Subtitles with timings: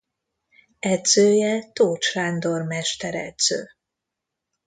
[0.79, 3.69] Edzője Tóth Sándor mesteredző.